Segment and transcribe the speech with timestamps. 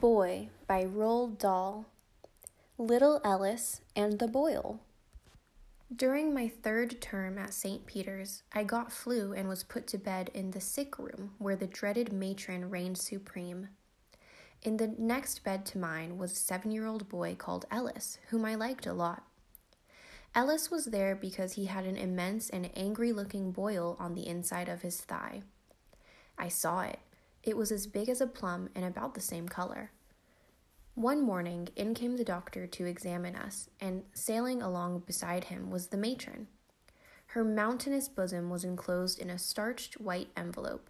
[0.00, 1.86] Boy by Roald Dahl.
[2.78, 4.80] Little Ellis and the Boil.
[5.94, 7.86] During my third term at St.
[7.86, 11.68] Peter's, I got flu and was put to bed in the sick room where the
[11.68, 13.68] dreaded matron reigned supreme.
[14.62, 18.44] In the next bed to mine was a seven year old boy called Ellis, whom
[18.44, 19.22] I liked a lot.
[20.34, 24.68] Ellis was there because he had an immense and angry looking boil on the inside
[24.68, 25.42] of his thigh.
[26.36, 26.98] I saw it.
[27.44, 29.92] It was as big as a plum and about the same color.
[30.94, 35.88] One morning, in came the doctor to examine us, and sailing along beside him was
[35.88, 36.48] the matron.
[37.28, 40.88] Her mountainous bosom was enclosed in a starched white envelope,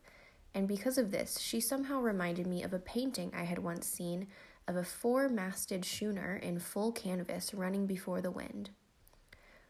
[0.54, 4.28] and because of this, she somehow reminded me of a painting I had once seen
[4.68, 8.70] of a four masted schooner in full canvas running before the wind.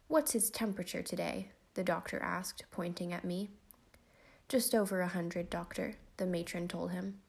[0.08, 1.50] What's his temperature today?
[1.74, 3.50] the doctor asked, pointing at me.
[4.48, 7.20] Just over a hundred, doctor, the matron told him.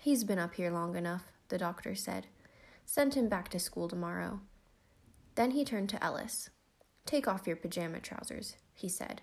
[0.00, 2.26] He's been up here long enough, the doctor said.
[2.84, 4.40] Send him back to school tomorrow.
[5.34, 6.50] Then he turned to Ellis.
[7.04, 9.22] Take off your pajama trousers, he said.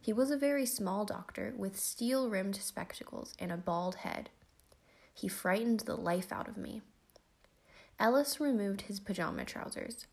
[0.00, 4.30] He was a very small doctor with steel rimmed spectacles and a bald head.
[5.14, 6.82] He frightened the life out of me.
[8.00, 10.06] Ellis removed his pajama trousers.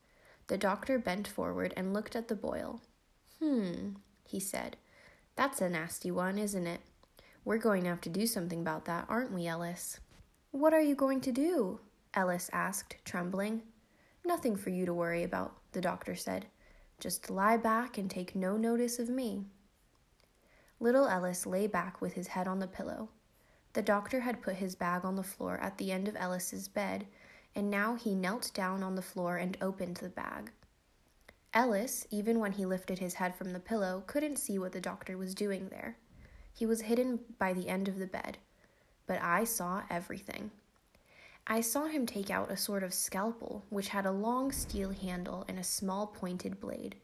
[0.47, 2.81] The doctor bent forward and looked at the boil.
[3.39, 3.94] Hmm,
[4.28, 4.78] he said.
[5.36, 6.81] That's a nasty one, isn't it?
[7.45, 10.00] We're going to have to do something about that, aren't we, Ellis?
[10.52, 11.80] What are you going to do?
[12.14, 13.62] Ellis asked, trembling.
[14.26, 16.48] Nothing for you to worry about, the doctor said.
[17.00, 19.46] Just lie back and take no notice of me.
[20.80, 23.09] Little Ellis lay back with his head on the pillow.
[23.74, 27.08] The doctor had put his bag on the floor at the end of Ellis's bed,
[27.56, 30.52] and now he knelt down on the floor and opened the bag.
[31.53, 35.18] Ellis, even when he lifted his head from the pillow, couldn't see what the doctor
[35.18, 35.98] was doing there.
[36.60, 38.38] He was hidden by the end of the bed,
[39.08, 40.52] but I saw everything.
[41.48, 45.46] I saw him take out a sort of scalpel, which had a long steel handle
[45.48, 46.98] and a small pointed blade.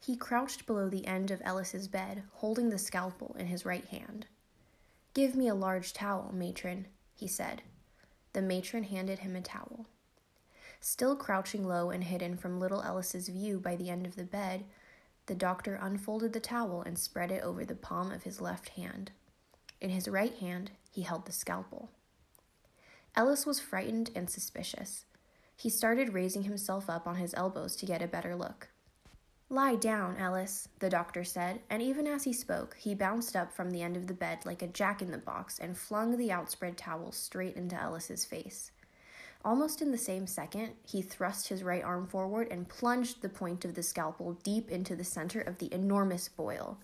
[0.00, 4.26] He crouched below the end of Ellis's bed, holding the scalpel in his right hand.
[5.14, 7.62] Give me a large towel, matron, he said.
[8.32, 9.86] The matron handed him a towel.
[10.80, 14.64] Still crouching low and hidden from little Ellis's view by the end of the bed,
[15.30, 19.12] the doctor unfolded the towel and spread it over the palm of his left hand.
[19.80, 21.88] In his right hand, he held the scalpel.
[23.14, 25.04] Ellis was frightened and suspicious.
[25.56, 28.70] He started raising himself up on his elbows to get a better look.
[29.48, 33.70] Lie down, Ellis, the doctor said, and even as he spoke, he bounced up from
[33.70, 36.76] the end of the bed like a jack in the box and flung the outspread
[36.76, 38.72] towel straight into Ellis's face.
[39.42, 43.64] Almost in the same second, he thrust his right arm forward and plunged the point
[43.64, 46.78] of the scalpel deep into the center of the enormous boil.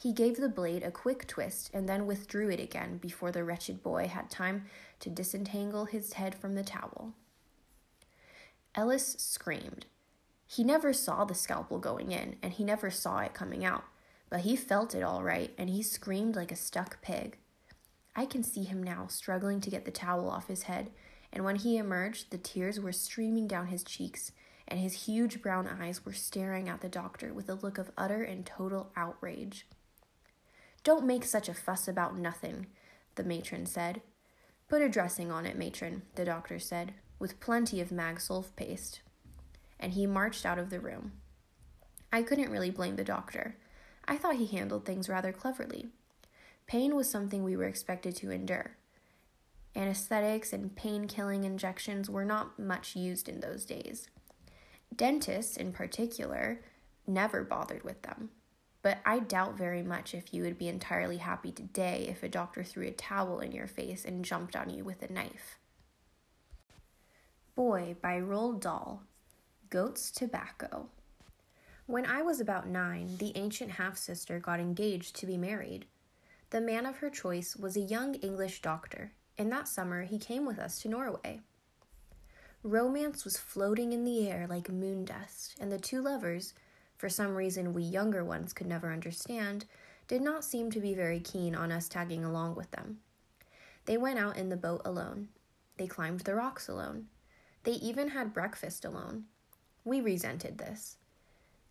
[0.00, 3.82] He gave the blade a quick twist and then withdrew it again before the wretched
[3.82, 4.66] boy had time
[5.00, 7.14] to disentangle his head from the towel.
[8.76, 9.86] Ellis screamed.
[10.46, 13.84] He never saw the scalpel going in, and he never saw it coming out,
[14.30, 17.38] but he felt it all right, and he screamed like a stuck pig.
[18.14, 20.90] I can see him now, struggling to get the towel off his head
[21.32, 24.32] and when he emerged, the tears were streaming down his cheeks,
[24.66, 28.22] and his huge brown eyes were staring at the doctor with a look of utter
[28.22, 29.66] and total outrage.
[30.84, 32.66] Don't make such a fuss about nothing,
[33.16, 34.00] the matron said.
[34.68, 39.00] Put a dressing on it, matron, the doctor said, with plenty of magsulph paste.
[39.80, 41.12] And he marched out of the room.
[42.12, 43.56] I couldn't really blame the doctor.
[44.06, 45.88] I thought he handled things rather cleverly.
[46.66, 48.77] Pain was something we were expected to endure.
[49.76, 54.08] Anesthetics and pain killing injections were not much used in those days.
[54.94, 56.60] Dentists, in particular,
[57.06, 58.30] never bothered with them.
[58.82, 62.62] But I doubt very much if you would be entirely happy today if a doctor
[62.62, 65.58] threw a towel in your face and jumped on you with a knife.
[67.54, 69.02] Boy by Roald Dahl
[69.70, 70.88] Goat's Tobacco.
[71.86, 75.86] When I was about nine, the ancient half sister got engaged to be married.
[76.50, 80.44] The man of her choice was a young English doctor, and that summer he came
[80.44, 81.40] with us to Norway.
[82.64, 86.54] Romance was floating in the air like moon dust, and the two lovers,
[86.96, 89.64] for some reason we younger ones could never understand,
[90.08, 92.98] did not seem to be very keen on us tagging along with them.
[93.84, 95.28] They went out in the boat alone.
[95.76, 97.06] They climbed the rocks alone.
[97.62, 99.24] They even had breakfast alone.
[99.84, 100.96] We resented this.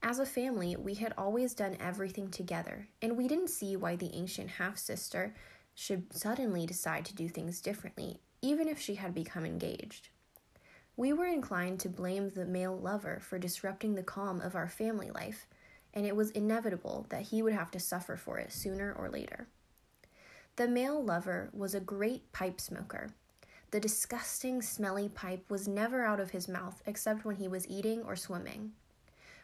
[0.02, 4.12] As a family, we had always done everything together, and we didn't see why the
[4.14, 5.34] ancient half sister
[5.80, 10.10] should suddenly decide to do things differently, even if she had become engaged.
[10.96, 15.12] We were inclined to blame the male lover for disrupting the calm of our family
[15.12, 15.46] life,
[15.94, 19.50] and it was inevitable that he would have to suffer for it sooner or later.
[20.56, 23.12] The male lover was a great pipe smoker.
[23.70, 28.02] The disgusting, smelly pipe was never out of his mouth except when he was eating
[28.02, 28.72] or swimming.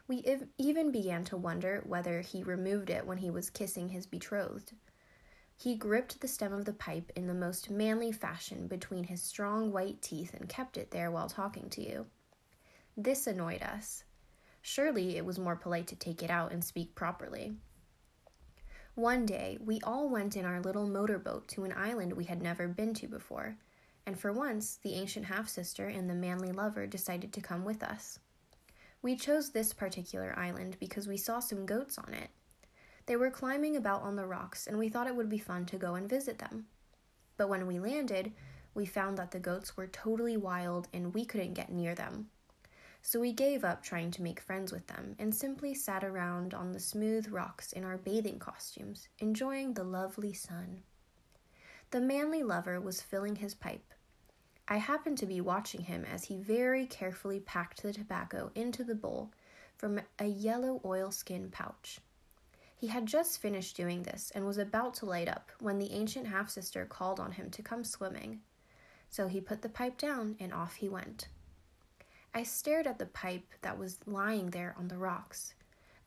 [0.07, 4.07] We ev- even began to wonder whether he removed it when he was kissing his
[4.07, 4.73] betrothed.
[5.55, 9.71] He gripped the stem of the pipe in the most manly fashion between his strong
[9.71, 12.07] white teeth and kept it there while talking to you.
[12.97, 14.03] This annoyed us.
[14.61, 17.55] Surely it was more polite to take it out and speak properly.
[18.95, 22.67] One day, we all went in our little motorboat to an island we had never
[22.67, 23.57] been to before,
[24.05, 27.81] and for once, the ancient half sister and the manly lover decided to come with
[27.81, 28.19] us.
[29.01, 32.29] We chose this particular island because we saw some goats on it.
[33.05, 35.77] They were climbing about on the rocks, and we thought it would be fun to
[35.77, 36.67] go and visit them.
[37.35, 38.31] But when we landed,
[38.73, 42.29] we found that the goats were totally wild and we couldn't get near them.
[43.01, 46.71] So we gave up trying to make friends with them and simply sat around on
[46.71, 50.83] the smooth rocks in our bathing costumes, enjoying the lovely sun.
[51.91, 53.93] The manly lover was filling his pipe.
[54.67, 58.95] I happened to be watching him as he very carefully packed the tobacco into the
[58.95, 59.31] bowl
[59.75, 61.99] from a yellow oilskin pouch.
[62.83, 66.27] He had just finished doing this and was about to light up when the ancient
[66.27, 68.41] half sister called on him to come swimming.
[69.09, 71.29] So he put the pipe down and off he went.
[72.33, 75.53] I stared at the pipe that was lying there on the rocks.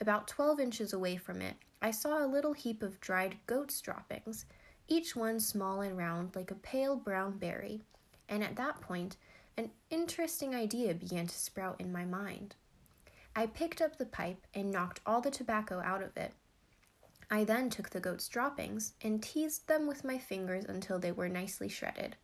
[0.03, 4.45] About twelve inches away from it, I saw a little heap of dried goat's droppings,
[4.87, 7.81] each one small and round like a pale brown berry,
[8.29, 9.17] and at that point,
[9.57, 12.55] an interesting idea began to sprout in my mind.
[13.35, 16.35] I picked up the pipe and knocked all the tobacco out of it
[17.31, 21.29] I then took the goat's droppings and teased them with my fingers until they were
[21.29, 22.17] nicely shredded.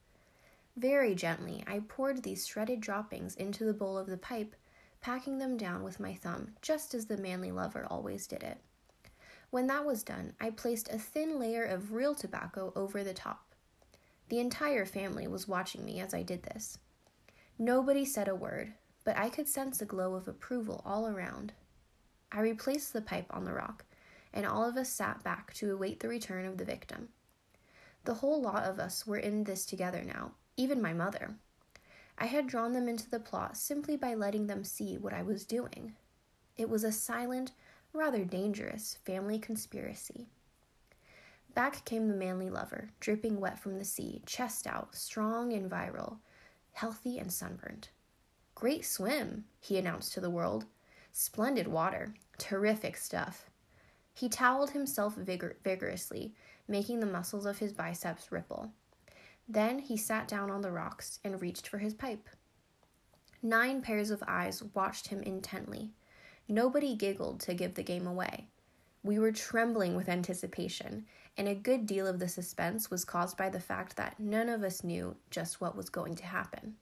[0.76, 4.54] Very gently, I poured these shredded droppings into the bowl of the pipe,
[5.00, 8.58] packing them down with my thumb, just as the manly lover always did it.
[9.50, 13.54] When that was done, I placed a thin layer of real tobacco over the top.
[14.28, 16.78] The entire family was watching me as I did this.
[17.58, 18.72] Nobody said a word,
[19.04, 21.52] but I could sense a glow of approval all around.
[22.31, 23.84] I replaced the pipe on the rock
[24.32, 27.08] and all of us sat back to await the return of the victim.
[28.05, 31.37] The whole lot of us were in this together now, even my mother.
[32.19, 35.46] I had drawn them into the plot simply by letting them see what I was
[35.46, 35.94] doing.
[36.56, 37.52] It was a silent,
[37.93, 40.26] rather dangerous family conspiracy.
[41.55, 46.19] Back came the manly lover, dripping wet from the sea, chest out, strong and virile,
[46.73, 47.90] healthy and sunburnt.
[48.55, 50.64] Great swim, he announced to the world.
[51.12, 52.14] Splendid water.
[52.38, 53.50] Terrific stuff.
[54.14, 56.35] He toweled himself vigor- vigorously,
[56.69, 58.73] making the muscles of his biceps ripple.
[59.49, 62.29] Then he sat down on the rocks and reached for his pipe.
[63.43, 65.91] Nine pairs of eyes watched him intently.
[66.49, 68.49] Nobody giggled to give the game away.
[69.03, 71.06] We were trembling with anticipation,
[71.37, 74.62] and a good deal of the suspense was caused by the fact that none of
[74.62, 76.76] us knew just what was going to happen.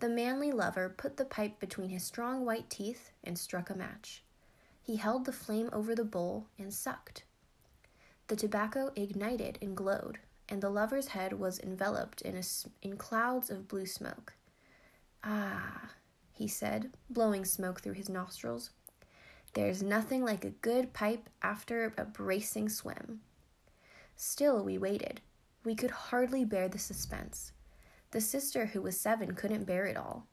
[0.00, 4.24] The manly lover put the pipe between his strong white teeth and struck a match.
[4.82, 7.24] He held the flame over the bowl and sucked.
[8.28, 10.18] The tobacco ignited and glowed,
[10.48, 12.42] and the lover's head was enveloped in, a,
[12.82, 14.34] in clouds of blue smoke.
[15.22, 15.90] Ah,
[16.32, 18.70] he said, blowing smoke through his nostrils.
[19.52, 23.20] There's nothing like a good pipe after a bracing swim.
[24.16, 25.20] Still, we waited.
[25.64, 27.52] We could hardly bear the suspense.
[28.12, 30.26] The sister, who was seven, couldn't bear it all.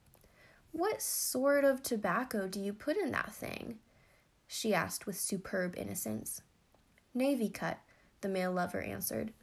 [0.71, 3.79] What sort of tobacco do you put in that thing?
[4.47, 6.41] She asked with superb innocence.
[7.13, 7.79] Navy cut,
[8.21, 9.33] the male lover answered.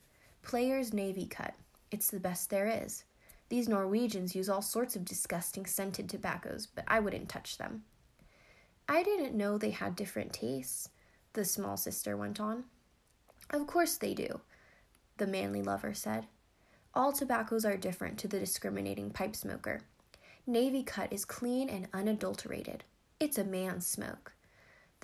[0.42, 1.54] Player's Navy cut.
[1.90, 3.04] It's the best there is.
[3.48, 7.84] These Norwegians use all sorts of disgusting scented tobaccos, but I wouldn't touch them.
[8.88, 10.88] I didn't know they had different tastes,
[11.34, 12.64] the small sister went on.
[13.50, 14.40] Of course they do,
[15.18, 16.26] the manly lover said.
[16.94, 19.80] All tobaccos are different to the discriminating pipe smoker.
[20.46, 22.84] Navy cut is clean and unadulterated.
[23.18, 24.32] It's a man's smoke.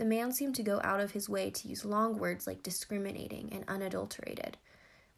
[0.01, 3.51] The man seemed to go out of his way to use long words like discriminating
[3.53, 4.57] and unadulterated.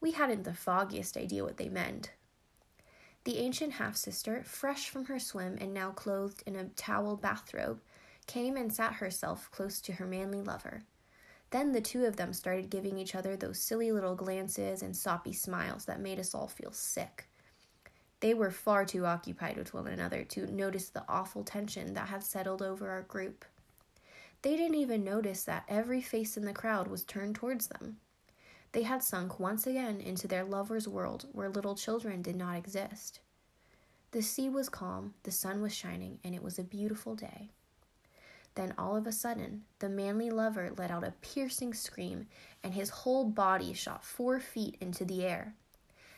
[0.00, 2.10] We hadn't the foggiest idea what they meant.
[3.22, 7.80] The ancient half sister, fresh from her swim and now clothed in a towel bathrobe,
[8.26, 10.82] came and sat herself close to her manly lover.
[11.50, 15.32] Then the two of them started giving each other those silly little glances and soppy
[15.32, 17.28] smiles that made us all feel sick.
[18.18, 22.24] They were far too occupied with one another to notice the awful tension that had
[22.24, 23.44] settled over our group.
[24.42, 27.98] They didn't even notice that every face in the crowd was turned towards them.
[28.72, 33.20] They had sunk once again into their lover's world where little children did not exist.
[34.10, 37.50] The sea was calm, the sun was shining, and it was a beautiful day.
[38.54, 42.26] Then, all of a sudden, the manly lover let out a piercing scream,
[42.62, 45.54] and his whole body shot four feet into the air.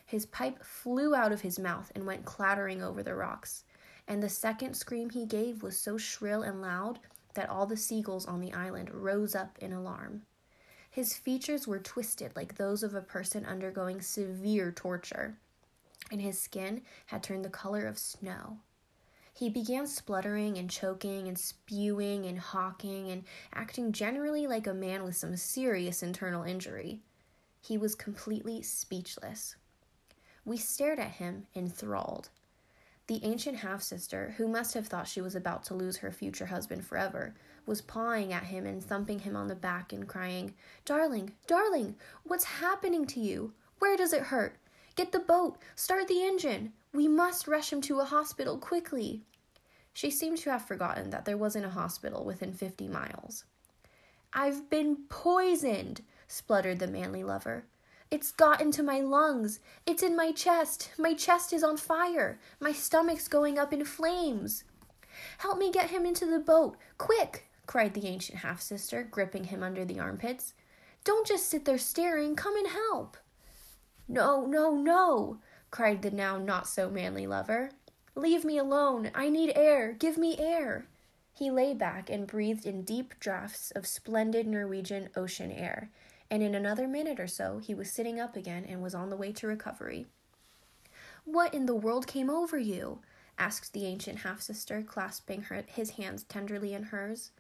[0.07, 3.65] His pipe flew out of his mouth and went clattering over the rocks,
[4.09, 6.99] and the second scream he gave was so shrill and loud
[7.35, 10.23] that all the seagulls on the island rose up in alarm.
[10.91, 15.37] His features were twisted like those of a person undergoing severe torture,
[16.11, 18.59] and his skin had turned the color of snow.
[19.33, 25.03] He began spluttering and choking and spewing and hawking and acting generally like a man
[25.03, 27.01] with some serious internal injury.
[27.61, 29.57] He was completely speechless.
[30.45, 32.29] We stared at him, enthralled.
[33.07, 36.47] The ancient half sister, who must have thought she was about to lose her future
[36.47, 37.35] husband forever,
[37.67, 40.55] was pawing at him and thumping him on the back and crying,
[40.87, 43.53] Darling, darling, what's happening to you?
[43.79, 44.57] Where does it hurt?
[44.97, 45.59] Get the boat!
[45.75, 46.73] Start the engine!
[46.95, 49.23] We must rush him to a hospital quickly.
[49.93, 53.45] She seemed to have forgotten that there wasn't a hospital within fifty miles.
[54.33, 57.67] I've been poisoned, spluttered the manly lover.
[58.15, 59.59] It's got into my lungs.
[59.87, 60.93] It's in my chest.
[60.97, 62.39] My chest is on fire.
[62.61, 64.63] My stomach's going up in flames.
[65.39, 66.77] Help me get him into the boat.
[66.97, 67.49] Quick!
[67.67, 70.55] cried the ancient half sister, gripping him under the armpits.
[71.03, 72.37] Don't just sit there staring.
[72.37, 73.17] Come and help.
[74.07, 75.39] No, no, no,
[75.73, 77.73] cried the now not so manly lover.
[78.15, 79.11] Leave me alone.
[79.13, 79.93] I need air.
[79.93, 80.87] Give me air.
[81.33, 85.91] He lay back and breathed in deep draughts of splendid Norwegian ocean air,
[86.31, 89.17] and in another minute or so he was sitting up again and was on the
[89.17, 90.07] way to recovery.
[91.25, 93.01] What in the world came over you?
[93.39, 97.31] asked the ancient half sister, clasping her, his hands tenderly in hers.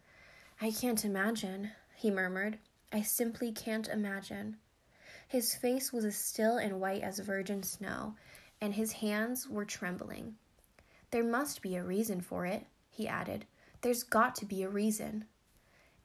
[0.60, 2.58] I can't imagine, he murmured.
[2.92, 4.56] I simply can't imagine.
[5.28, 8.14] His face was as still and white as virgin snow,
[8.60, 10.36] and his hands were trembling.
[11.10, 13.46] There must be a reason for it, he added.
[13.80, 15.26] There's got to be a reason.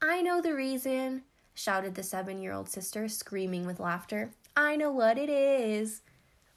[0.02, 4.32] I know the reason, shouted the seven year old sister, screaming with laughter.
[4.56, 6.02] I know what it is.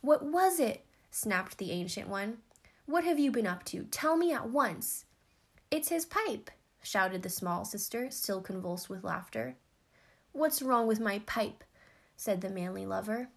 [0.01, 0.85] What was it?
[1.11, 2.39] snapped the ancient one.
[2.87, 3.85] What have you been up to?
[3.85, 5.05] Tell me at once.
[5.71, 6.51] It's his pipe,
[6.83, 9.57] shouted the small sister, still convulsed with laughter.
[10.33, 11.65] What's wrong with my pipe?
[12.17, 13.29] said the manly lover.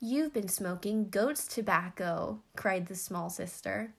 [0.00, 3.94] You've been smoking goat's tobacco, cried the small sister.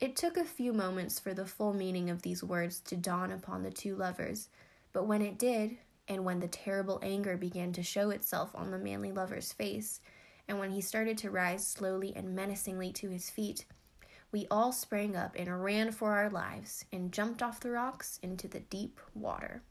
[0.00, 3.62] It took a few moments for the full meaning of these words to dawn upon
[3.62, 4.48] the two lovers,
[4.92, 5.76] but when it did,
[6.10, 10.00] and when the terrible anger began to show itself on the manly lover's face,
[10.48, 13.64] and when he started to rise slowly and menacingly to his feet,
[14.32, 18.48] we all sprang up and ran for our lives and jumped off the rocks into
[18.48, 19.62] the deep water.